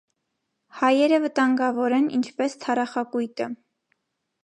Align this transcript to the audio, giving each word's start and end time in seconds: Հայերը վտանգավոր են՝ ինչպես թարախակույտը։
Հայերը 0.77 1.19
վտանգավոր 1.27 1.97
են՝ 1.99 2.09
ինչպես 2.19 2.59
թարախակույտը։ 2.67 3.53